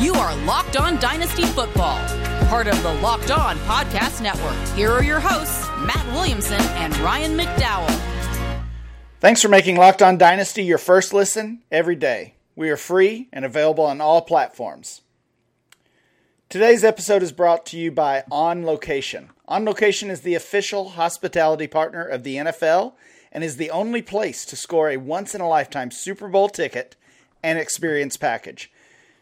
[0.00, 1.98] You are Locked On Dynasty Football,
[2.46, 4.56] part of the Locked On Podcast Network.
[4.74, 8.64] Here are your hosts, Matt Williamson and Ryan McDowell.
[9.20, 12.32] Thanks for making Locked On Dynasty your first listen every day.
[12.56, 15.02] We are free and available on all platforms.
[16.48, 19.28] Today's episode is brought to you by On Location.
[19.48, 22.94] On Location is the official hospitality partner of the NFL
[23.32, 26.96] and is the only place to score a once in a lifetime Super Bowl ticket
[27.42, 28.72] and experience package.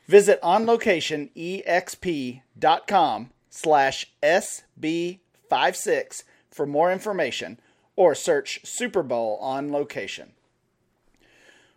[0.09, 7.61] Visit onlocationexp.com slash SB56 for more information
[7.95, 10.31] or search Super Bowl on location.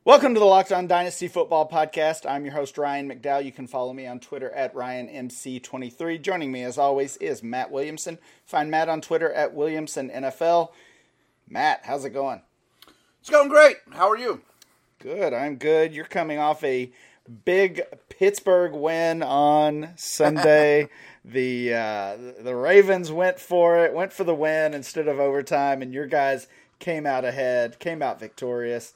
[0.06, 2.26] Welcome to the Locked On Dynasty Football Podcast.
[2.28, 3.44] I'm your host, Ryan McDowell.
[3.44, 6.22] You can follow me on Twitter at RyanMC23.
[6.22, 8.18] Joining me, as always, is Matt Williamson.
[8.46, 10.70] Find Matt on Twitter at WilliamsonNFL.
[11.50, 12.44] Matt, how's it going?
[13.20, 13.76] It's going great.
[13.92, 14.40] How are you?
[15.00, 15.34] Good.
[15.34, 15.94] I'm good.
[15.94, 16.94] You're coming off a
[17.46, 20.90] big Pittsburgh win on Sunday.
[21.26, 25.94] the uh, the Ravens went for it, went for the win instead of overtime, and
[25.94, 26.48] your guys
[26.80, 28.94] came out ahead, came out victorious.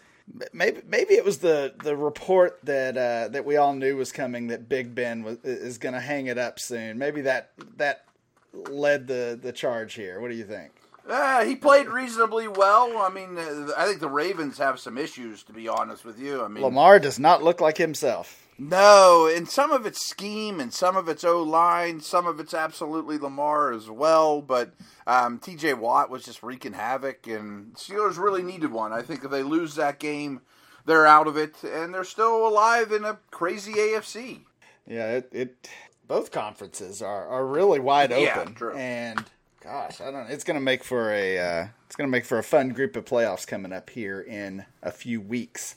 [0.52, 4.47] Maybe maybe it was the, the report that uh, that we all knew was coming
[4.47, 6.97] that Big Ben was is going to hang it up soon.
[6.97, 8.05] Maybe that that
[8.53, 10.19] led the the charge here.
[10.19, 10.71] What do you think?
[11.08, 12.98] Uh, he played reasonably well.
[12.98, 16.44] I mean, uh, I think the Ravens have some issues, to be honest with you.
[16.44, 18.42] I mean, Lamar does not look like himself.
[18.58, 22.53] No, and some of it's scheme, and some of it's O line, some of it's
[22.53, 24.42] absolutely Lamar as well.
[24.42, 24.73] But
[25.06, 25.73] um, T.J.
[25.73, 28.94] Watt was just wreaking havoc, and Steelers really needed one.
[28.94, 30.42] I think if they lose that game,
[30.86, 34.39] they're out of it, and they're still alive in a crazy AFC.
[34.88, 35.70] Yeah, it, it
[36.08, 38.76] both conferences are, are really wide open, yeah, true.
[38.76, 39.26] and
[39.66, 40.30] gosh, I don't.
[40.30, 43.47] It's to make for a uh, it's to make for a fun group of playoffs
[43.47, 45.75] coming up here in a few weeks.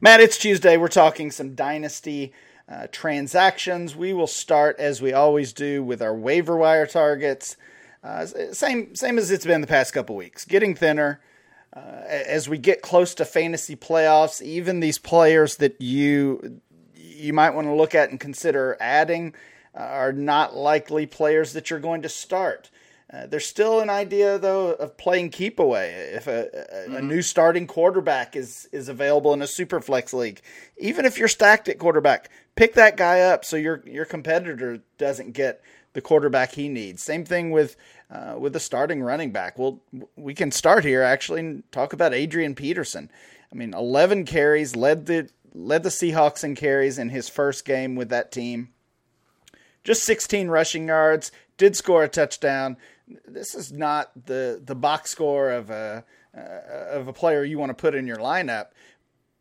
[0.00, 0.76] Matt, it's Tuesday.
[0.76, 2.32] We're talking some dynasty
[2.68, 3.94] uh, transactions.
[3.94, 7.56] We will start as we always do with our waiver wire targets.
[8.02, 10.44] Uh, same same as it's been the past couple weeks.
[10.44, 11.20] Getting thinner.
[11.72, 16.60] Uh, as we get close to fantasy playoffs, even these players that you
[16.94, 19.34] you might want to look at and consider adding
[19.74, 22.70] are not likely players that you're going to start.
[23.10, 25.92] Uh, there's still an idea, though, of playing keep away.
[26.12, 26.96] If a, a, mm-hmm.
[26.96, 30.42] a, new starting quarterback is is available in a super flex league,
[30.76, 35.32] even if you're stacked at quarterback, pick that guy up so your your competitor doesn't
[35.32, 35.62] get
[35.94, 37.02] the quarterback he needs.
[37.02, 37.76] Same thing with
[38.10, 39.58] uh, with the starting running back.
[39.58, 39.80] Well,
[40.16, 43.10] we can start here actually and talk about Adrian Peterson.
[43.50, 47.94] I mean, 11 carries led the led the Seahawks in carries in his first game
[47.94, 48.68] with that team.
[49.88, 52.76] Just 16 rushing yards, did score a touchdown
[53.26, 56.04] this is not the the box score of a
[56.36, 56.40] uh,
[56.90, 58.66] of a player you want to put in your lineup.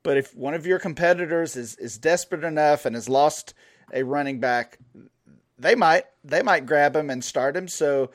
[0.03, 3.53] But if one of your competitors is is desperate enough and has lost
[3.93, 4.79] a running back,
[5.57, 7.67] they might they might grab him and start him.
[7.67, 8.11] So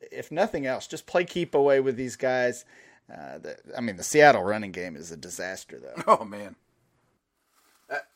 [0.00, 2.64] if nothing else, just play keep away with these guys.
[3.10, 6.18] Uh, the, I mean, the Seattle running game is a disaster, though.
[6.20, 6.56] Oh man.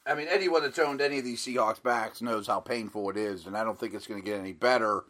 [0.06, 3.47] I mean, anyone that's owned any of these Seahawks backs knows how painful it is,
[3.47, 5.04] and I don't think it's going to get any better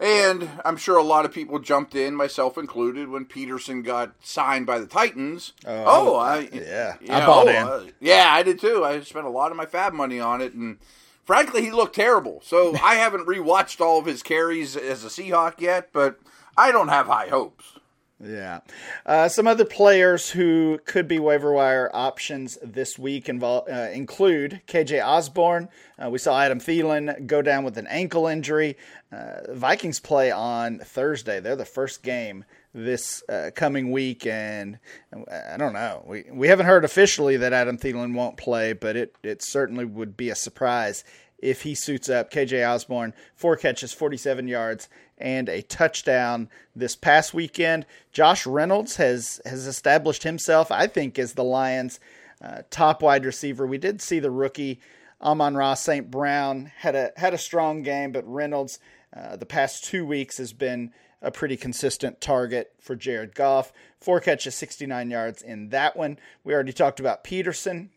[0.00, 4.64] and I'm sure a lot of people jumped in, myself included, when Peterson got signed
[4.64, 5.52] by the Titans.
[5.64, 7.56] Uh, oh, I yeah, I know, bought in.
[7.56, 8.82] Uh, yeah, I did too.
[8.82, 10.78] I spent a lot of my FAAB money on it, and
[11.22, 12.40] frankly, he looked terrible.
[12.42, 16.18] So I haven't rewatched all of his carries as a Seahawk yet, but
[16.56, 17.74] I don't have high hopes.
[18.22, 18.60] Yeah.
[19.06, 24.60] Uh, some other players who could be waiver wire options this week involve, uh, include
[24.66, 25.68] KJ Osborn.
[25.98, 28.76] Uh, we saw Adam Thielen go down with an ankle injury.
[29.10, 31.40] Uh, Vikings play on Thursday.
[31.40, 32.44] They're the first game
[32.74, 34.78] this uh, coming week, and
[35.12, 36.04] I don't know.
[36.06, 40.16] We we haven't heard officially that Adam Thielen won't play, but it it certainly would
[40.16, 41.04] be a surprise
[41.42, 42.30] if he suits up.
[42.30, 47.86] KJ Osborn, four catches, 47 yards, and a touchdown this past weekend.
[48.12, 52.00] Josh Reynolds has has established himself, I think, as the Lions'
[52.42, 53.66] uh, top wide receiver.
[53.66, 54.80] We did see the rookie
[55.22, 56.10] Amon-Ra St.
[56.10, 58.78] Brown had a had a strong game, but Reynolds
[59.14, 60.92] uh, the past two weeks has been
[61.22, 63.72] a pretty consistent target for Jared Goff.
[63.98, 66.18] Four catches, 69 yards in that one.
[66.44, 67.90] We already talked about Peterson.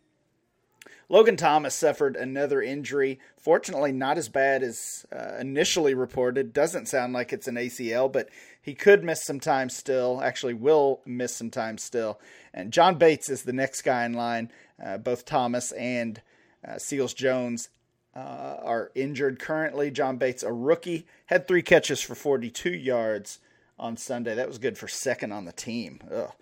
[1.08, 3.18] Logan Thomas suffered another injury.
[3.36, 6.52] Fortunately, not as bad as uh, initially reported.
[6.52, 8.28] Doesn't sound like it's an ACL, but
[8.60, 10.20] he could miss some time still.
[10.22, 12.20] Actually, will miss some time still.
[12.52, 14.50] And John Bates is the next guy in line.
[14.82, 16.20] Uh, both Thomas and
[16.66, 17.68] uh, Seals Jones
[18.16, 19.90] uh, are injured currently.
[19.90, 23.38] John Bates, a rookie, had three catches for 42 yards
[23.78, 24.34] on Sunday.
[24.34, 26.00] That was good for second on the team.
[26.12, 26.32] Ugh.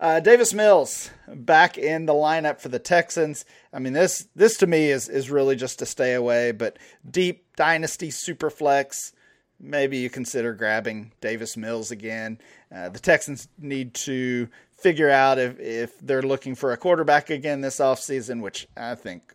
[0.00, 3.44] Uh, Davis Mills back in the lineup for the Texans.
[3.72, 6.78] I mean, this this to me is is really just a stay away, but
[7.08, 9.12] deep dynasty super flex.
[9.60, 12.38] Maybe you consider grabbing Davis Mills again.
[12.72, 17.60] Uh, the Texans need to figure out if, if they're looking for a quarterback again
[17.60, 19.34] this offseason, which I think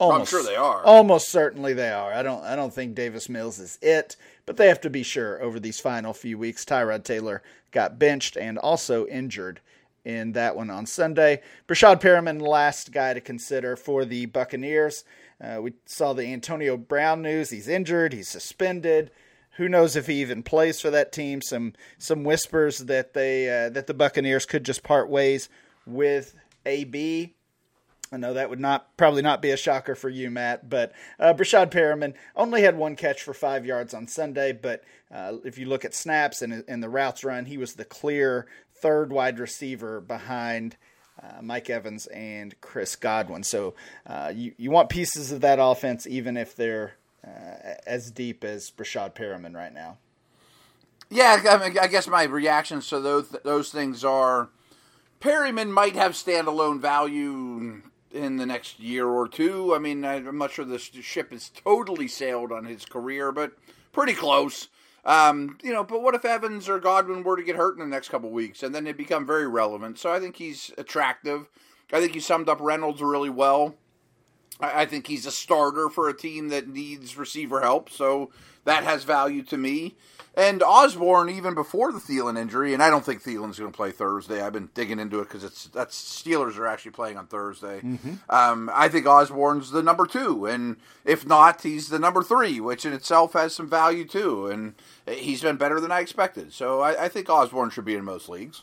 [0.00, 0.82] Almost, I'm sure they are.
[0.82, 2.12] Almost certainly they are.
[2.12, 4.16] I don't I don't think Davis Mills is it,
[4.46, 6.64] but they have to be sure over these final few weeks.
[6.64, 9.60] Tyrod Taylor got benched and also injured
[10.04, 11.42] in that one on Sunday.
[11.68, 15.04] Breshad Perriman, last guy to consider for the Buccaneers.
[15.40, 17.50] Uh, we saw the Antonio Brown news.
[17.50, 18.12] He's injured.
[18.12, 19.10] He's suspended.
[19.56, 21.42] Who knows if he even plays for that team?
[21.42, 25.48] Some some whispers that they uh, that the Buccaneers could just part ways
[25.86, 27.34] with AB.
[28.12, 31.32] I know that would not probably not be a shocker for you, Matt, but uh,
[31.32, 34.52] Breshad Perriman only had one catch for five yards on Sunday.
[34.52, 34.82] But
[35.12, 38.46] uh, if you look at snaps and, and the routes run, he was the clear
[38.80, 40.76] third wide receiver behind
[41.22, 43.42] uh, Mike Evans and Chris Godwin.
[43.42, 43.74] So
[44.06, 46.94] uh, you you want pieces of that offense, even if they're
[47.26, 49.98] uh, as deep as Breshad Perriman right now.
[51.10, 54.50] Yeah, I, mean, I guess my reactions to those those things are.
[55.20, 59.74] Perriman might have standalone value in the next year or two.
[59.74, 63.52] I mean, I'm not sure the ship is totally sailed on his career, but
[63.92, 64.68] pretty close.
[65.04, 67.86] Um, you know, but what if Evans or Godwin were to get hurt in the
[67.86, 69.98] next couple weeks, and then they become very relevant?
[69.98, 71.48] So I think he's attractive.
[71.92, 73.74] I think he summed up Reynolds really well.
[74.60, 78.30] I, I think he's a starter for a team that needs receiver help, so
[78.64, 79.96] that has value to me.
[80.40, 83.90] And Osborn, even before the Thielen injury, and I don't think Thielen's going to play
[83.90, 84.40] Thursday.
[84.40, 87.82] I've been digging into it because it's that's Steelers are actually playing on Thursday.
[87.82, 88.14] Mm-hmm.
[88.30, 92.86] Um, I think Osborn's the number two, and if not, he's the number three, which
[92.86, 94.46] in itself has some value too.
[94.46, 94.76] And
[95.06, 96.54] he's been better than I expected.
[96.54, 98.62] So I, I think Osborne should be in most leagues.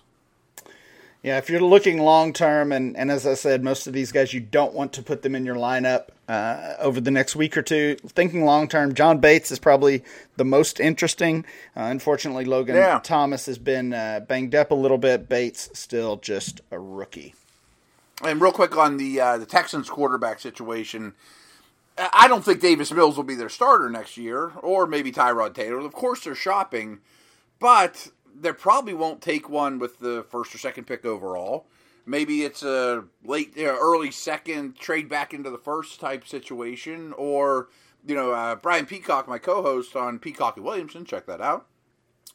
[1.23, 4.33] Yeah, if you're looking long term, and, and as I said, most of these guys,
[4.33, 7.61] you don't want to put them in your lineup uh, over the next week or
[7.61, 7.95] two.
[8.07, 10.03] Thinking long term, John Bates is probably
[10.37, 11.43] the most interesting.
[11.75, 12.99] Uh, unfortunately, Logan yeah.
[13.03, 15.27] Thomas has been uh, banged up a little bit.
[15.27, 17.33] Bates still just a rookie.
[18.23, 21.13] And real quick on the uh, the Texans quarterback situation,
[21.97, 25.79] I don't think Davis Mills will be their starter next year, or maybe Tyrod Taylor.
[25.79, 26.99] Of course, they're shopping,
[27.59, 31.67] but they probably won't take one with the first or second pick overall.
[32.05, 37.13] Maybe it's a late, you know, early second trade back into the first type situation,
[37.17, 37.67] or
[38.05, 41.67] you know, uh, Brian Peacock, my co-host on Peacock and Williamson, check that out.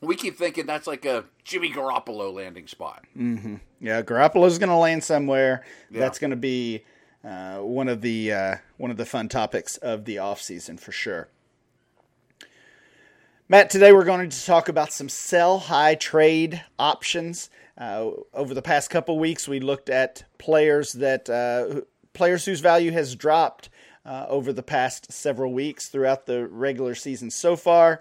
[0.00, 3.05] We keep thinking that's like a Jimmy Garoppolo landing spot.
[3.16, 3.56] Mm-hmm.
[3.81, 5.64] Yeah, Garoppolo's going to land somewhere.
[5.90, 6.00] Yeah.
[6.00, 6.84] That's going to be
[7.25, 10.93] uh, one of the uh, one of the fun topics of the off season for
[10.93, 11.28] sure.
[13.52, 17.50] Matt, today we're going to talk about some sell high trade options.
[17.76, 21.82] Uh, over the past couple weeks, we looked at players that uh,
[22.14, 23.69] players whose value has dropped
[24.06, 28.00] uh, over the past several weeks throughout the regular season so far.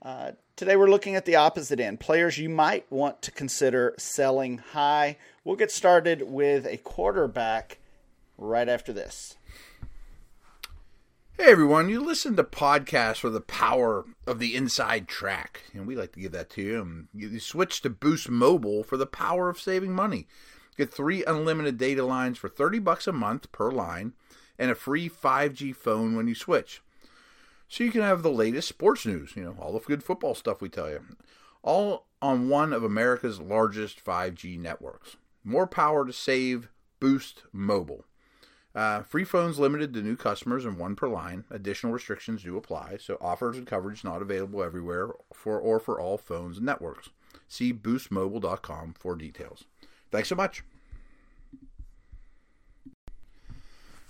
[0.00, 4.58] Uh, today we're looking at the opposite end, players you might want to consider selling
[4.58, 5.16] high.
[5.42, 7.78] We'll get started with a quarterback
[8.38, 9.36] right after this.
[11.36, 15.96] Hey everyone, you listen to podcasts for the power of the inside track, and we
[15.96, 17.08] like to give that to you.
[17.12, 20.28] You switch to Boost Mobile for the power of saving money.
[20.78, 24.12] Get three unlimited data lines for 30 bucks a month per line
[24.60, 26.82] and a free 5G phone when you switch.
[27.68, 30.60] So you can have the latest sports news, you know, all the good football stuff
[30.60, 31.04] we tell you,
[31.64, 35.16] all on one of America's largest 5G networks.
[35.42, 36.68] More power to save
[37.00, 38.04] Boost Mobile.
[38.74, 41.44] Uh, free phones limited to new customers and one per line.
[41.50, 46.18] Additional restrictions do apply, so offers and coverage not available everywhere for or for all
[46.18, 47.10] phones and networks.
[47.46, 49.64] See boostmobile.com for details.
[50.10, 50.64] Thanks so much.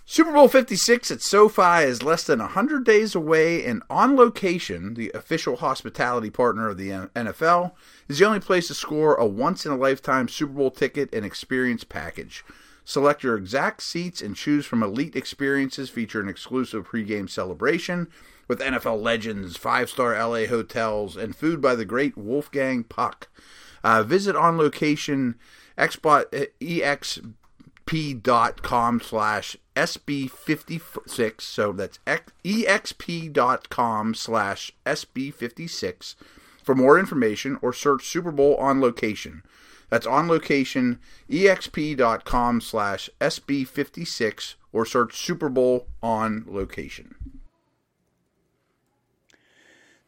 [0.06, 5.11] Super Bowl 56 at SoFi is less than 100 days away, and On Location, the
[5.14, 7.73] official hospitality partner of the NFL,
[8.06, 11.25] is the only place to score a once in a lifetime Super Bowl ticket and
[11.25, 12.44] experience package.
[12.85, 18.09] Select your exact seats and choose from elite experiences feature an exclusive pregame celebration
[18.47, 23.29] with NFL legends, five star LA hotels, and food by the great Wolfgang Puck.
[23.83, 25.37] Uh, visit on location
[25.76, 27.35] exp.com
[29.00, 31.41] slash SB56.
[31.41, 36.14] So that's exp.com slash SB56
[36.62, 39.43] for more information or search Super Bowl on location.
[39.91, 40.99] That's on location,
[41.31, 47.14] exp.com slash SB56, or search Super Bowl on location.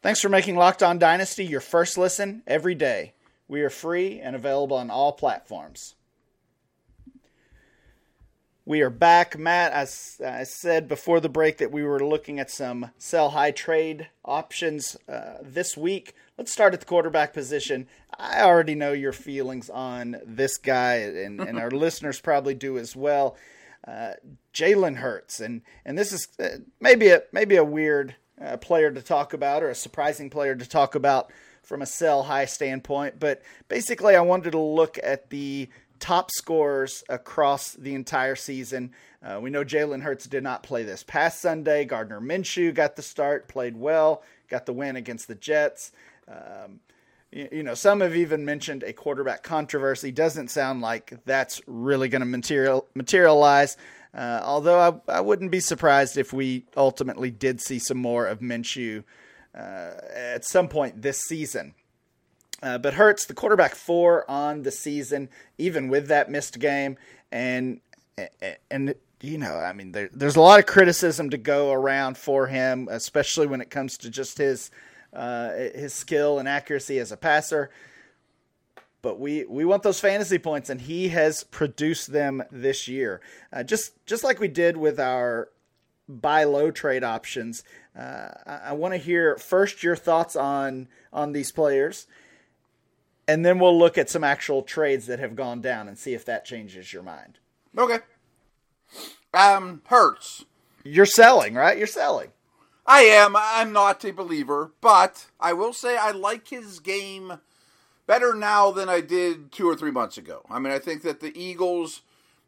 [0.01, 3.13] Thanks for making Locked On Dynasty your first listen every day.
[3.47, 5.95] We are free and available on all platforms.
[8.67, 9.71] We are back, Matt.
[9.71, 14.09] As I said before the break that we were looking at some sell high trade
[14.25, 16.13] options uh, this week.
[16.37, 17.87] Let's start at the quarterback position.
[18.17, 22.95] I already know your feelings on this guy, and, and our listeners probably do as
[22.95, 23.35] well.
[23.87, 24.13] Uh,
[24.53, 29.01] Jalen Hurts, and and this is uh, maybe a maybe a weird uh, player to
[29.01, 31.31] talk about or a surprising player to talk about
[31.63, 37.03] from a sell high standpoint, but basically I wanted to look at the top scorers
[37.09, 38.91] across the entire season.
[39.21, 41.83] Uh, we know Jalen Hurts did not play this past Sunday.
[41.83, 45.91] Gardner Minshew got the start, played well, got the win against the Jets.
[46.27, 46.79] Um,
[47.31, 50.11] you, know, some have even mentioned a quarterback controversy.
[50.11, 53.77] Doesn't sound like that's really going to material materialize.
[54.13, 58.39] Uh, although I, I wouldn't be surprised if we ultimately did see some more of
[58.39, 59.03] Minshew
[59.53, 61.73] uh, at some point this season.
[62.63, 66.97] Uh, but Hurts, the quarterback four on the season, even with that missed game,
[67.31, 67.81] and
[68.71, 72.47] and you know, I mean, there, there's a lot of criticism to go around for
[72.47, 74.71] him, especially when it comes to just his
[75.13, 77.69] uh, his skill and accuracy as a passer.
[79.01, 83.21] But we, we want those fantasy points, and he has produced them this year.
[83.53, 85.49] Uh, just just like we did with our
[86.09, 87.63] buy low trade options.
[87.97, 92.07] Uh, I, I want to hear first your thoughts on on these players,
[93.27, 96.25] and then we'll look at some actual trades that have gone down and see if
[96.25, 97.39] that changes your mind.
[97.77, 97.99] Okay.
[99.33, 100.45] Um, Hurts.
[100.83, 101.77] You're selling, right?
[101.77, 102.29] You're selling.
[102.87, 103.35] I am.
[103.35, 107.39] I'm not a believer, but I will say I like his game
[108.05, 110.45] better now than I did two or three months ago.
[110.49, 112.01] I mean, I think that the Eagles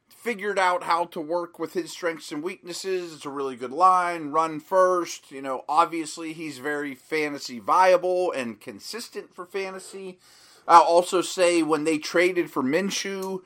[0.08, 3.13] figured out how to work with his strengths and weaknesses.
[3.13, 4.31] It's a really good line.
[4.31, 5.29] Run first.
[5.29, 10.19] You know, obviously he's very fantasy viable and consistent for fantasy.
[10.67, 13.41] I'll also say when they traded for Minshew,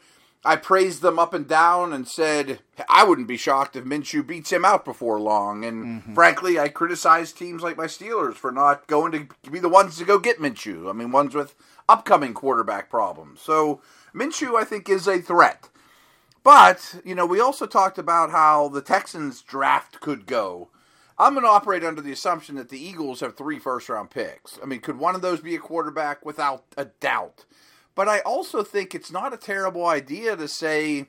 [0.45, 2.59] I praised them up and down and said
[2.89, 5.63] I wouldn't be shocked if Minshew beats him out before long.
[5.63, 6.13] And mm-hmm.
[6.13, 10.05] frankly, I criticized teams like my Steelers for not going to be the ones to
[10.05, 10.89] go get Minshew.
[10.89, 11.55] I mean, ones with
[11.87, 13.41] upcoming quarterback problems.
[13.41, 13.81] So
[14.13, 15.69] Minshew, I think, is a threat.
[16.43, 20.69] But, you know, we also talked about how the Texans draft could go.
[21.17, 24.59] I'm going to operate under the assumption that the Eagles have three first round picks.
[24.61, 26.25] I mean, could one of those be a quarterback?
[26.25, 27.45] Without a doubt.
[27.95, 31.07] But I also think it's not a terrible idea to say,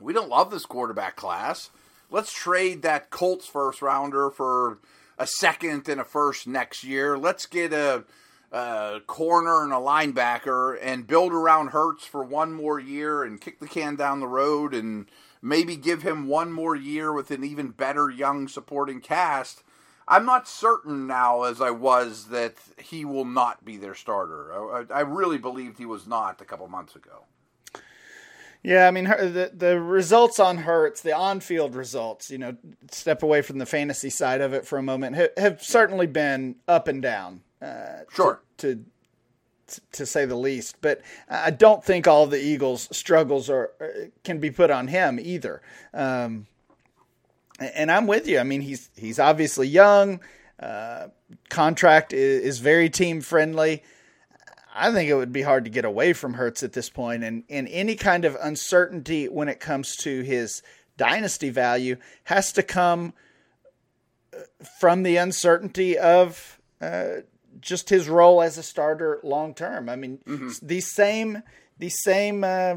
[0.00, 1.70] we don't love this quarterback class.
[2.10, 4.78] Let's trade that Colts first rounder for
[5.18, 7.16] a second and a first next year.
[7.16, 8.04] Let's get a,
[8.50, 13.60] a corner and a linebacker and build around Hurts for one more year and kick
[13.60, 15.06] the can down the road and
[15.40, 19.62] maybe give him one more year with an even better young supporting cast
[20.08, 24.52] I'm not certain now as I was that he will not be their starter.
[24.52, 27.24] I, I really believed he was not a couple months ago.
[28.64, 32.56] Yeah, I mean the the results on Hurts, the on-field results, you know,
[32.92, 36.56] step away from the fantasy side of it for a moment, have, have certainly been
[36.68, 37.40] up and down.
[37.60, 38.40] Uh, sure.
[38.58, 38.84] To,
[39.66, 43.72] to, to say the least, but I don't think all the Eagles' struggles are
[44.22, 45.60] can be put on him either.
[45.92, 46.46] Um,
[47.62, 48.38] and I'm with you.
[48.38, 50.20] I mean, he's he's obviously young.
[50.60, 51.08] Uh,
[51.48, 53.82] contract is, is, very team friendly.
[54.74, 57.44] I think it would be hard to get away from Hurts at this point, and
[57.50, 60.62] and any kind of uncertainty when it comes to his
[60.96, 63.12] dynasty value has to come
[64.32, 64.42] uh,
[64.78, 67.22] from the uncertainty of uh,
[67.60, 69.88] just his role as a starter long term.
[69.88, 70.50] I mean, mm-hmm.
[70.62, 71.42] these same
[71.78, 72.76] these same uh,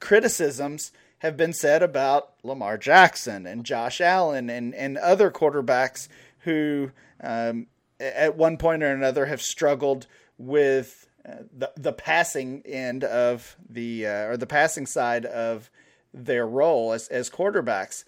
[0.00, 0.92] criticisms
[1.24, 6.06] have been said about Lamar Jackson and Josh Allen and, and other quarterbacks
[6.40, 6.90] who,
[7.22, 7.66] um,
[7.98, 14.06] at one point or another, have struggled with uh, the the passing end of the
[14.06, 15.70] uh, or the passing side of
[16.12, 18.04] their role as as quarterbacks.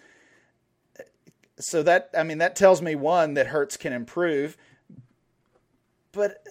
[1.58, 4.58] So that I mean that tells me one that Hurts can improve,
[6.12, 6.44] but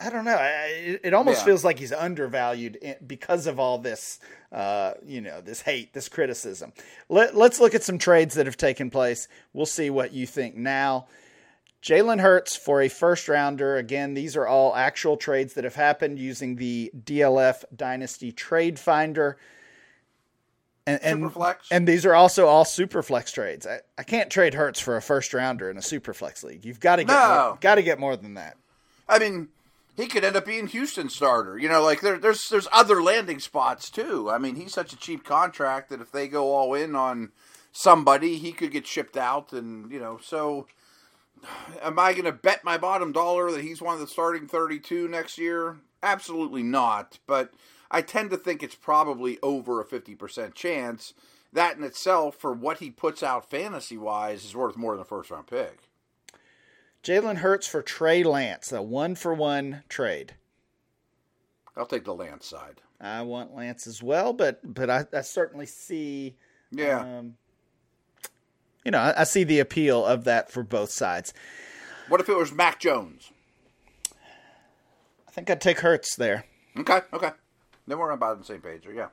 [0.00, 0.36] I don't know.
[0.36, 1.44] I, it almost yeah.
[1.46, 4.20] feels like he's undervalued because of all this,
[4.50, 6.72] uh, you know, this hate, this criticism.
[7.08, 9.28] Let, let's look at some trades that have taken place.
[9.52, 11.06] We'll see what you think now.
[11.82, 13.76] Jalen Hurts for a first rounder.
[13.76, 19.36] Again, these are all actual trades that have happened using the DLF Dynasty Trade Finder.
[20.86, 21.32] And, and,
[21.70, 23.68] and, these are also all superflex trades.
[23.68, 26.64] I, I can't trade Hurts for a first rounder in a superflex league.
[26.64, 27.56] You've got to get no.
[27.60, 28.56] got to get more than that.
[29.08, 29.48] I mean,
[29.96, 31.58] he could end up being Houston starter.
[31.58, 34.30] You know, like there, there's there's other landing spots too.
[34.30, 37.32] I mean, he's such a cheap contract that if they go all in on
[37.72, 40.66] somebody, he could get shipped out, and you know, so.
[41.82, 45.08] Am I going to bet my bottom dollar that he's one of the starting 32
[45.08, 45.78] next year?
[46.00, 47.18] Absolutely not.
[47.26, 47.52] But
[47.90, 51.14] I tend to think it's probably over a 50% chance.
[51.52, 55.04] that in itself, for what he puts out fantasy wise, is worth more than a
[55.04, 55.90] first round pick.
[57.02, 60.34] Jalen Hurts for Trey Lance, a one for one trade.
[61.76, 62.80] I'll take the Lance side.
[63.00, 66.36] I want Lance as well, but but I, I certainly see.
[66.70, 67.00] Yeah.
[67.00, 67.34] Um,
[68.84, 71.34] you know, I, I see the appeal of that for both sides.
[72.08, 73.30] What if it was Mac Jones?
[75.26, 76.44] I think I'd take Hurts there.
[76.76, 77.30] Okay, okay.
[77.86, 78.82] Then we're about on the same page.
[78.92, 79.08] Yeah.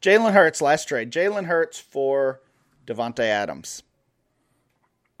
[0.00, 1.10] Jalen Hurts, last trade.
[1.10, 2.40] Jalen Hurts for
[2.86, 3.82] Davante Adams.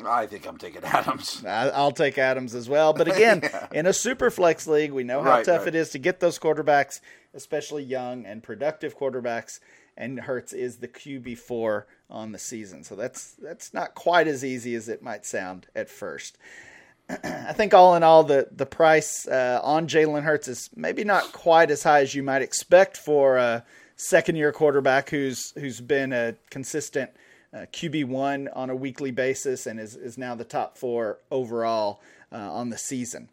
[0.06, 1.44] I think I'm taking Adams.
[1.46, 2.92] I, will take Adams as well.
[2.92, 3.66] But again, yeah.
[3.72, 5.68] in a super flex league, we know how right, tough right.
[5.68, 7.00] it is to get those quarterbacks,
[7.34, 9.60] especially young and productive quarterbacks.
[9.96, 14.44] And Hurts is the QB four on the season, so that's that's not quite as
[14.44, 16.38] easy as it might sound at first.
[17.24, 21.32] I think all in all, the the price uh, on Jalen Hurts is maybe not
[21.32, 23.64] quite as high as you might expect for a
[23.96, 27.10] second year quarterback who's who's been a consistent
[27.52, 32.00] uh, QB one on a weekly basis and is is now the top four overall
[32.32, 33.28] uh, on the season.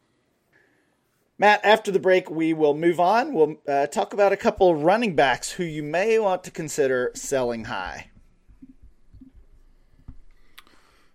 [1.40, 3.34] Matt, after the break, we will move on.
[3.34, 7.12] We'll uh, talk about a couple of running backs who you may want to consider
[7.14, 8.10] selling high.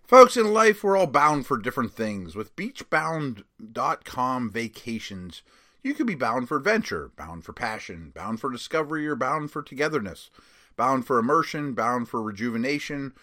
[0.03, 2.35] Folks, in life, we're all bound for different things.
[2.35, 5.41] With beachbound.com vacations,
[5.81, 9.61] you could be bound for adventure, bound for passion, bound for discovery, or bound for
[9.61, 10.29] togetherness,
[10.75, 13.13] bound for immersion, bound for rejuvenation,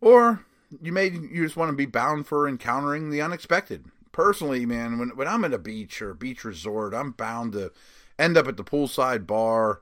[0.00, 0.44] or
[0.80, 3.86] you may you just want to be bound for encountering the unexpected.
[4.12, 7.72] Personally, man, when when I'm at a beach or a beach resort, I'm bound to
[8.18, 9.80] end up at the poolside bar,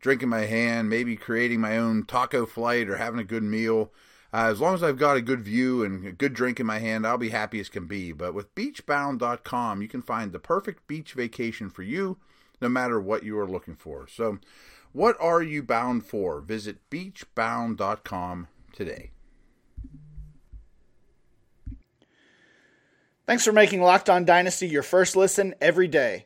[0.00, 3.92] drinking my hand, maybe creating my own taco flight or having a good meal.
[4.32, 6.78] Uh, as long as I've got a good view and a good drink in my
[6.78, 8.12] hand, I'll be happy as can be.
[8.12, 12.18] But with beachbound.com, you can find the perfect beach vacation for you
[12.60, 14.06] no matter what you are looking for.
[14.08, 14.38] So,
[14.96, 16.40] what are you bound for?
[16.40, 19.10] Visit beachbound.com today.
[23.26, 26.24] Thanks for making Locked On Dynasty your first listen every day.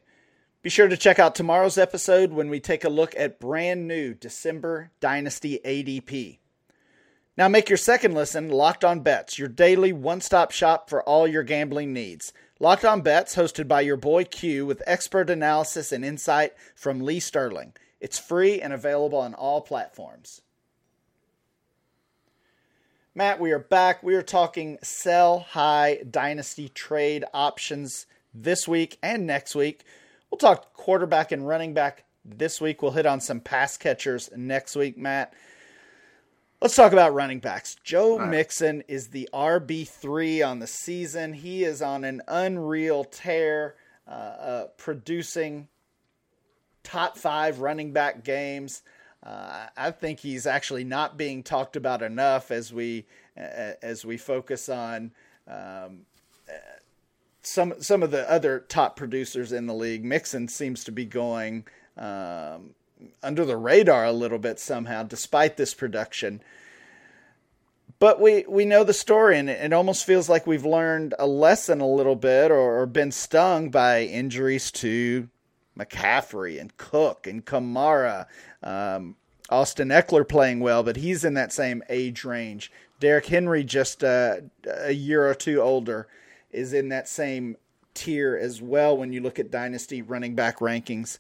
[0.62, 4.14] Be sure to check out tomorrow's episode when we take a look at brand new
[4.14, 6.38] December Dynasty ADP.
[7.36, 11.26] Now make your second listen Locked On Bets, your daily one stop shop for all
[11.26, 12.32] your gambling needs.
[12.60, 17.18] Locked On Bets, hosted by your boy Q, with expert analysis and insight from Lee
[17.18, 17.72] Sterling.
[18.00, 20.42] It's free and available on all platforms.
[23.14, 24.02] Matt, we are back.
[24.02, 29.84] We are talking sell high dynasty trade options this week and next week.
[30.30, 32.82] We'll talk quarterback and running back this week.
[32.82, 35.34] We'll hit on some pass catchers next week, Matt.
[36.62, 37.76] Let's talk about running backs.
[37.82, 38.28] Joe right.
[38.28, 41.32] Mixon is the RB3 on the season.
[41.32, 45.68] He is on an unreal tear, uh, uh, producing
[46.82, 48.82] top five running back games.
[49.22, 54.68] Uh, I think he's actually not being talked about enough as we as we focus
[54.68, 55.12] on
[55.46, 56.00] um,
[57.42, 60.04] some some of the other top producers in the league.
[60.04, 61.66] Mixon seems to be going
[61.96, 62.74] um,
[63.22, 66.42] under the radar a little bit somehow, despite this production.
[67.98, 71.82] But we, we know the story, and it, almost feels like we've learned a lesson
[71.82, 75.28] a little bit or, or been stung by injuries to
[75.80, 78.26] McCaffrey and Cook and Kamara.
[78.62, 79.16] Um,
[79.48, 82.70] Austin Ekeler playing well, but he's in that same age range.
[83.00, 86.06] Derrick Henry, just uh, a year or two older,
[86.50, 87.56] is in that same
[87.94, 91.18] tier as well when you look at dynasty running back rankings.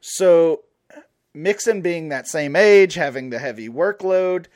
[0.00, 0.64] So
[1.32, 4.46] Mixon being that same age, having the heavy workload,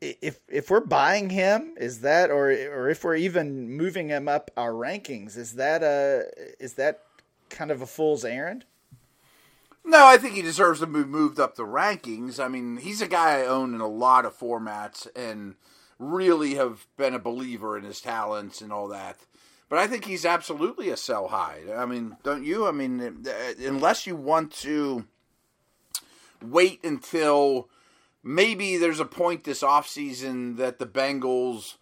[0.00, 4.50] if if we're buying him, is that or or if we're even moving him up
[4.56, 6.26] our rankings, is that a
[6.60, 7.02] is that
[7.56, 8.64] kind of a fool's errand?
[9.84, 12.44] No, I think he deserves to be moved up the rankings.
[12.44, 15.54] I mean, he's a guy I own in a lot of formats and
[15.98, 19.18] really have been a believer in his talents and all that.
[19.68, 21.60] But I think he's absolutely a sell high.
[21.74, 22.66] I mean, don't you?
[22.66, 23.26] I mean,
[23.58, 25.06] unless you want to
[26.42, 27.68] wait until
[28.22, 31.76] maybe there's a point this offseason that the Bengals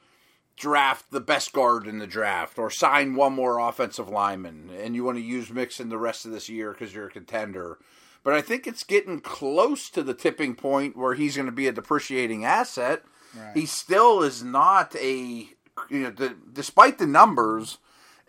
[0.56, 5.04] draft the best guard in the draft or sign one more offensive lineman and you
[5.04, 7.78] want to use Mixon the rest of this year because you're a contender.
[8.22, 11.68] But I think it's getting close to the tipping point where he's going to be
[11.68, 13.02] a depreciating asset.
[13.36, 13.56] Right.
[13.56, 15.48] He still is not a,
[15.90, 17.78] you know, the, despite the numbers,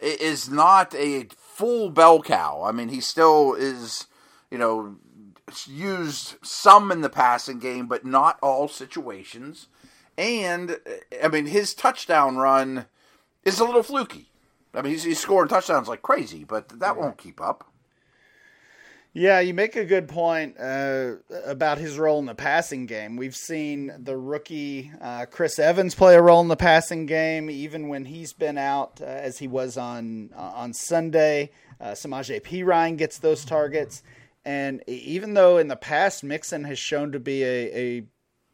[0.01, 2.63] is not a full bell cow.
[2.63, 4.07] I mean, he still is,
[4.51, 4.97] you know,
[5.67, 9.67] used some in the passing game, but not all situations.
[10.17, 10.77] And
[11.23, 12.85] I mean, his touchdown run
[13.43, 14.31] is a little fluky.
[14.73, 17.71] I mean, he's, he's scoring touchdowns like crazy, but that won't keep up.
[19.17, 21.13] Yeah, you make a good point uh,
[21.45, 23.15] about his role in the passing game.
[23.15, 27.87] We've seen the rookie uh, Chris Evans play a role in the passing game, even
[27.87, 31.51] when he's been out, uh, as he was on uh, on Sunday.
[31.79, 34.03] Uh, Samaje Perine gets those targets,
[34.43, 38.03] and even though in the past Mixon has shown to be a, a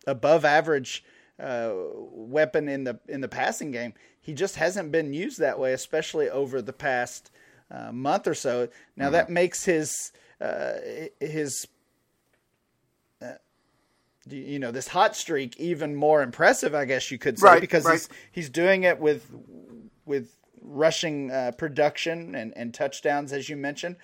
[0.05, 1.03] above average
[1.41, 1.73] uh,
[2.11, 6.29] weapon in the in the passing game, he just hasn't been used that way, especially
[6.29, 7.31] over the past
[7.91, 8.67] month or so.
[8.95, 9.13] Now mm-hmm.
[9.13, 10.73] that makes his uh,
[11.19, 11.67] his
[13.21, 13.33] uh,
[14.27, 17.85] you know this hot streak even more impressive, I guess you could say, right, because
[17.85, 17.93] right.
[17.93, 19.29] he's he's doing it with
[20.05, 23.97] with rushing uh, production and, and touchdowns, as you mentioned,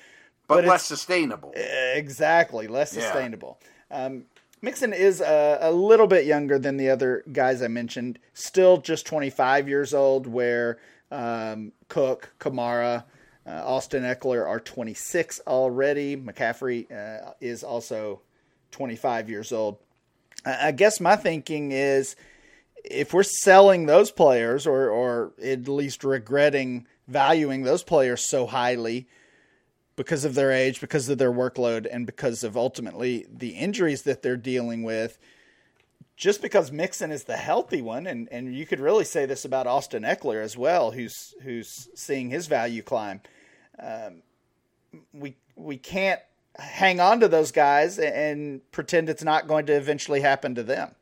[0.47, 1.53] but, but less sustainable.
[1.55, 3.01] Exactly, less yeah.
[3.01, 3.59] sustainable.
[3.89, 4.25] Um,
[4.61, 8.17] Mixon is a, a, little bit younger than the other guys I mentioned.
[8.33, 10.79] Still just 25 years old, where
[11.11, 13.03] um, Cook, Kamara,
[13.45, 16.17] uh, Austin Ekeler are 26 already.
[16.17, 18.21] McCaffrey uh, is also
[18.71, 19.77] 25 years old.
[20.45, 22.15] I guess my thinking is
[22.83, 29.07] if we're selling those players or, or at least regretting valuing those players so highly
[29.97, 34.21] because of their age, because of their workload, and because of ultimately the injuries that
[34.21, 35.19] they're dealing with,
[36.15, 39.67] just because Mixon is the healthy one, and, and you could really say this about
[39.67, 43.19] Austin Ekeler as well, who's who's seeing his value climb
[43.79, 44.21] um,
[45.13, 46.21] we we can't
[46.57, 50.95] hang on to those guys and pretend it's not going to eventually happen to them.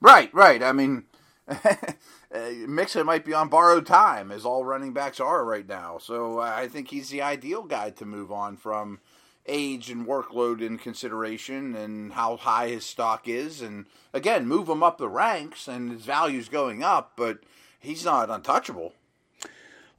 [0.00, 0.62] Right, right.
[0.62, 1.04] I mean,
[2.66, 5.98] Mixon might be on borrowed time, as all running backs are right now.
[5.98, 9.00] So I think he's the ideal guy to move on from
[9.46, 13.60] age and workload in consideration and how high his stock is.
[13.60, 17.40] And again, move him up the ranks and his value's going up, but
[17.78, 18.94] he's not untouchable.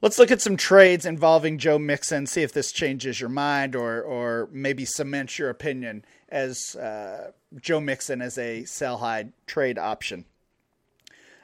[0.02, 4.02] Let's look at some trades involving Joe Mixon, see if this changes your mind or,
[4.02, 7.30] or maybe cements your opinion as uh,
[7.60, 10.26] Joe Mixon as a sell high trade option.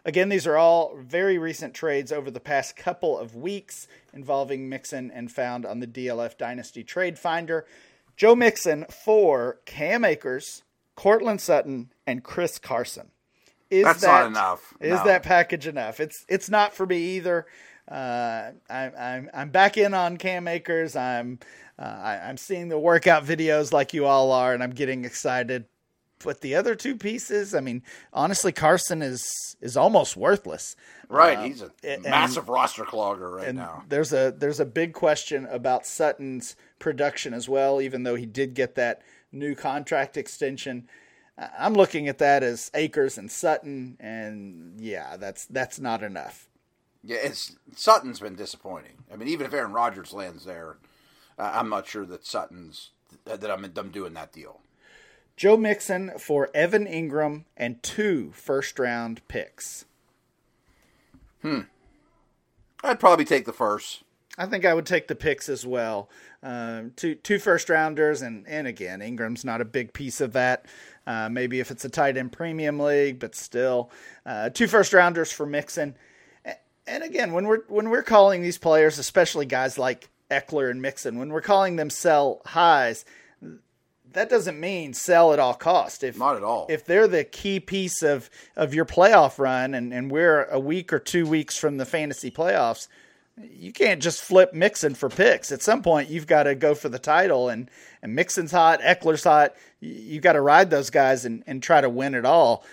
[0.05, 5.11] Again, these are all very recent trades over the past couple of weeks involving Mixon
[5.11, 7.67] and found on the DLF Dynasty Trade Finder.
[8.17, 10.65] Joe Mixon for Cam Akers,
[10.97, 13.11] Courtland Sutton, and Chris Carson.
[13.71, 14.75] Is That's that, not enough.
[14.81, 15.05] Is no.
[15.05, 15.99] that package enough?
[15.99, 17.47] It's it's not for me either.
[17.91, 20.95] Uh, I, I'm I'm back in on Cam Akers.
[20.95, 21.39] I'm
[21.79, 25.65] uh, I, am seeing the workout videos like you all are, and I'm getting excited.
[26.25, 27.83] But the other two pieces, I mean,
[28.13, 30.77] honestly, Carson is is almost worthless.
[31.09, 33.85] Right, uh, he's a and, massive roster clogger right now.
[33.89, 38.55] There's a there's a big question about Sutton's production as well, even though he did
[38.55, 40.89] get that new contract extension.
[41.59, 46.49] I'm looking at that as Akers and Sutton, and yeah, that's that's not enough.
[47.03, 49.05] Yeah, it's Sutton's been disappointing.
[49.13, 50.77] I mean, even if Aaron Rodgers lands there,
[51.39, 52.91] uh, I'm not sure that Sutton's
[53.25, 54.61] that I'm, I'm doing that deal.
[55.37, 59.85] Joe Mixon for Evan Engram and two first round picks.
[61.41, 61.63] Hmm.
[62.85, 64.03] I'd probably take the first.
[64.39, 66.09] I think I would take the picks as well.
[66.43, 70.67] Um, two two first rounders, and and again, Engram's not a big piece of that.
[71.07, 73.91] Uh, maybe if it's a tight end premium league, but still,
[74.25, 75.95] uh, two first rounders for Mixon
[76.87, 81.19] and again, when we're when we're calling these players, especially guys like Ekeler and Mixon,
[81.19, 83.05] when we're calling them sell highs,
[84.15, 86.03] that doesn't mean sell at all cost.
[86.05, 89.93] If not at all, if they're the key piece of of your playoff run, and
[89.93, 92.89] and we're a week or two weeks from the fantasy playoffs,
[93.37, 95.53] you can't just flip Mixon for picks.
[95.53, 97.71] At some point, you've got to go for the title, and
[98.03, 99.55] and Mixon's hot, Ekeler's hot.
[99.81, 102.65] You've got to ride those guys and and try to win it all.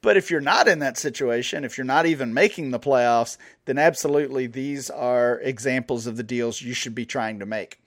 [0.00, 3.78] But if you're not in that situation, if you're not even making the playoffs, then
[3.78, 7.80] absolutely these are examples of the deals you should be trying to make.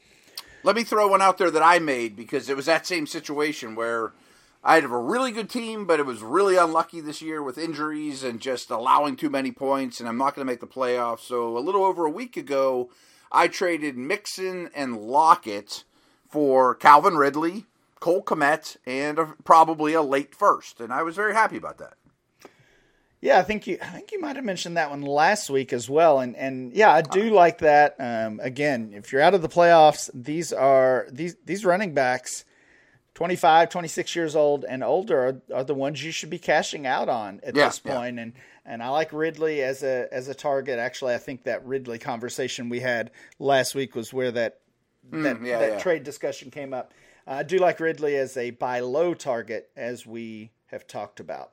[0.63, 3.73] Let me throw one out there that I made because it was that same situation
[3.73, 4.13] where
[4.63, 8.23] I had a really good team, but it was really unlucky this year with injuries
[8.23, 11.21] and just allowing too many points, and I'm not going to make the playoffs.
[11.21, 12.91] So a little over a week ago,
[13.31, 15.83] I traded Mixon and Lockett
[16.29, 17.65] for Calvin Ridley,
[17.99, 21.95] Cole Kmet, and a, probably a late first, and I was very happy about that.
[23.21, 25.87] Yeah, I think you I think you might have mentioned that one last week as
[25.87, 27.95] well, and and yeah, I do like that.
[27.99, 32.45] Um, again, if you're out of the playoffs, these are these these running backs,
[33.13, 37.09] 25, 26 years old and older, are, are the ones you should be cashing out
[37.09, 38.15] on at yeah, this point.
[38.15, 38.23] Yeah.
[38.23, 38.33] And
[38.65, 40.79] and I like Ridley as a as a target.
[40.79, 44.61] Actually, I think that Ridley conversation we had last week was where that
[45.11, 46.91] mm, that, yeah, that trade discussion came up.
[47.27, 51.51] I do like Ridley as a buy low target, as we have talked about.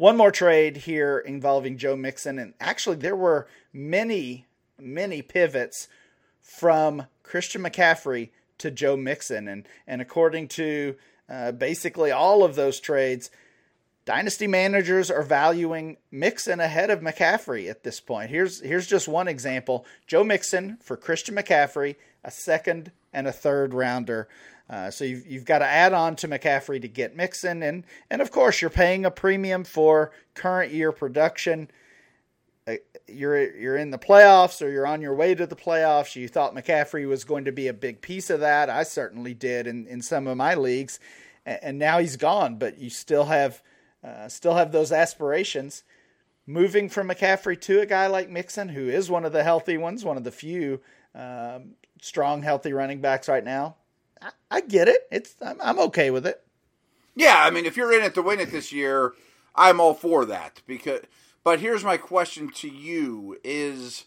[0.00, 4.46] One more trade here involving Joe Mixon, and actually there were many,
[4.78, 5.88] many pivots
[6.40, 9.46] from Christian McCaffrey to Joe Mixon.
[9.46, 10.96] And, and according to
[11.28, 13.30] uh, basically all of those trades,
[14.04, 18.30] dynasty managers are valuing Mixon ahead of McCaffrey at this point.
[18.30, 23.74] Here's here's just one example: Joe Mixon for Christian McCaffrey, a second and a third
[23.74, 24.28] rounder.
[24.68, 28.22] Uh, so you've, you've got to add on to McCaffrey to get Mixon, and and
[28.22, 31.68] of course you're paying a premium for current year production.
[32.68, 32.74] Uh,
[33.08, 36.14] you're you're in the playoffs or you're on your way to the playoffs.
[36.14, 38.70] You thought McCaffrey was going to be a big piece of that.
[38.70, 41.00] I certainly did in, in some of my leagues,
[41.44, 42.56] and, and now he's gone.
[42.56, 43.62] But you still have
[44.02, 45.82] uh, still have those aspirations.
[46.46, 50.04] Moving from McCaffrey to a guy like Mixon, who is one of the healthy ones,
[50.04, 50.80] one of the few
[51.14, 53.76] um, strong, healthy running backs right now.
[54.20, 55.06] I, I get it.
[55.10, 56.42] It's I'm, I'm okay with it.
[57.14, 59.12] Yeah, I mean, if you're in it to win it this year,
[59.54, 60.62] I'm all for that.
[60.66, 61.02] Because,
[61.44, 64.06] but here's my question to you: Is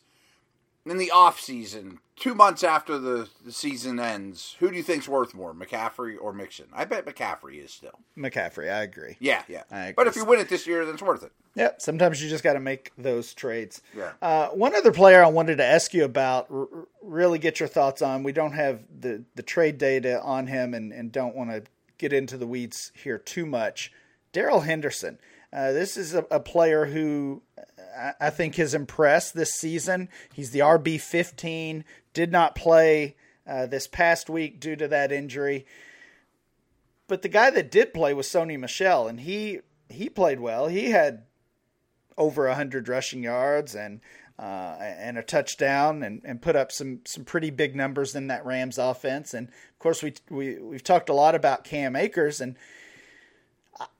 [0.85, 5.07] in the off season, two months after the, the season ends, who do you think's
[5.07, 6.65] worth more, McCaffrey or Mixon?
[6.73, 7.99] I bet McCaffrey is still.
[8.17, 9.15] McCaffrey, I agree.
[9.19, 9.63] Yeah, yeah.
[9.71, 9.93] Agree.
[9.95, 11.31] But if you win it this year, then it's worth it.
[11.55, 11.69] Yeah.
[11.77, 13.81] Sometimes you just got to make those trades.
[13.95, 14.11] Yeah.
[14.21, 16.67] Uh, one other player I wanted to ask you about, r-
[17.01, 18.23] really get your thoughts on.
[18.23, 21.63] We don't have the, the trade data on him and, and don't want to
[21.97, 23.91] get into the weeds here too much.
[24.33, 25.19] Darrell Henderson.
[25.53, 27.43] Uh, this is a, a player who
[28.19, 30.09] I, think has impressed this season.
[30.33, 33.15] He's the RB 15, did not play
[33.47, 35.65] uh, this past week due to that injury.
[37.07, 40.67] But the guy that did play was Sony Michel, and he he played well.
[40.67, 41.23] He had
[42.17, 44.01] over 100 rushing yards and
[44.39, 48.45] uh, and a touchdown and, and put up some some pretty big numbers in that
[48.45, 49.33] Rams offense.
[49.33, 52.57] And of course, we we we've talked a lot about Cam Akers, and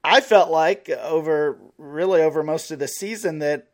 [0.03, 3.67] I felt like over really over most of the season that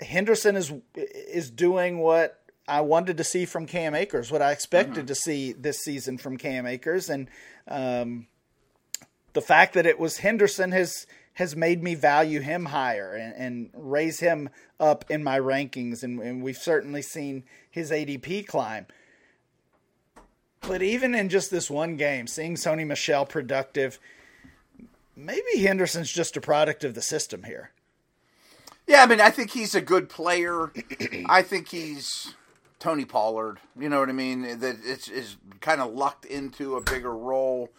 [0.00, 4.94] Henderson is is doing what I wanted to see from Cam Akers, what I expected
[4.94, 5.06] mm-hmm.
[5.06, 7.28] to see this season from Cam Akers, and
[7.68, 8.26] um,
[9.34, 13.70] the fact that it was Henderson has has made me value him higher and, and
[13.74, 18.86] raise him up in my rankings, and, and we've certainly seen his ADP climb.
[20.60, 23.98] But even in just this one game, seeing Sony Michel productive,
[25.16, 27.73] maybe Henderson's just a product of the system here.
[28.86, 30.72] Yeah, I mean, I think he's a good player.
[31.26, 32.34] I think he's
[32.78, 33.58] Tony Pollard.
[33.78, 34.42] You know what I mean?
[34.60, 37.70] That it's is kind of lucked into a bigger role.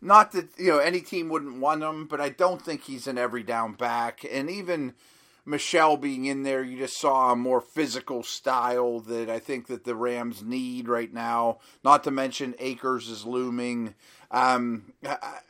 [0.00, 3.18] Not that you know any team wouldn't want him, but I don't think he's an
[3.18, 4.24] every down back.
[4.30, 4.94] And even
[5.44, 9.84] Michel being in there, you just saw a more physical style that I think that
[9.84, 11.58] the Rams need right now.
[11.82, 13.94] Not to mention Akers is looming.
[14.30, 14.94] Um,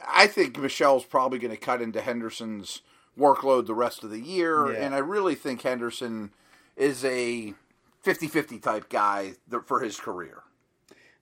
[0.06, 2.80] I think Michel's probably going to cut into Henderson's
[3.18, 4.72] workload the rest of the year.
[4.72, 4.84] Yeah.
[4.84, 6.30] And I really think Henderson
[6.76, 7.54] is a
[8.02, 9.34] 50 50 type guy
[9.66, 10.42] for his career.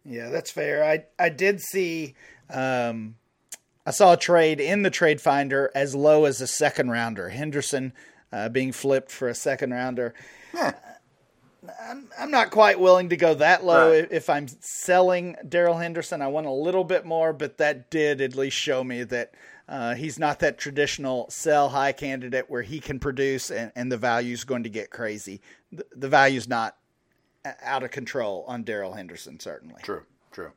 [0.05, 0.85] Yeah, that's fair.
[0.85, 2.15] I, I did see,
[2.51, 3.17] um,
[3.87, 7.29] I saw a trade in the trade finder as low as a second rounder.
[7.29, 7.93] Henderson
[8.33, 10.15] uh, being flipped for a second rounder.
[10.53, 10.75] Yeah.
[11.89, 13.91] I'm, I'm not quite willing to go that low.
[13.91, 14.09] Right.
[14.11, 18.35] If I'm selling Darrell Henderson, I want a little bit more, but that did at
[18.35, 19.33] least show me that
[19.73, 23.97] uh, he's not that traditional sell high candidate where he can produce and, and the
[23.97, 25.41] value is going to get crazy.
[25.73, 26.77] The, the value's not
[27.63, 29.81] out of control on Darrell Henderson, certainly.
[29.83, 30.53] True, true.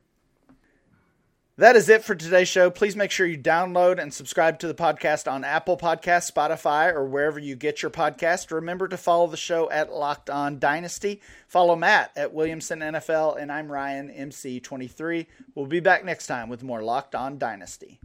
[1.56, 2.68] That is it for today's show.
[2.68, 7.06] Please make sure you download and subscribe to the podcast on Apple Podcasts, Spotify, or
[7.06, 8.52] wherever you get your podcast.
[8.52, 11.22] Remember to follow the show at Locked On Dynasty.
[11.48, 15.24] Follow Matt at Williamson NFL, and I'm Ryan MC23.
[15.54, 17.98] We'll be back next time with more Locked On Dynasty.